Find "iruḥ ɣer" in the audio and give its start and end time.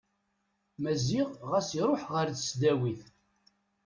1.79-2.27